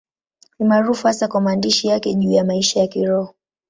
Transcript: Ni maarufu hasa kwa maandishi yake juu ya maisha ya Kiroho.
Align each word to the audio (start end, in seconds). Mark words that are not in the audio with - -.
Ni 0.59 0.65
maarufu 0.65 1.07
hasa 1.07 1.27
kwa 1.27 1.41
maandishi 1.41 1.87
yake 1.87 2.13
juu 2.13 2.31
ya 2.31 2.43
maisha 2.45 2.79
ya 2.79 2.87
Kiroho. 2.87 3.35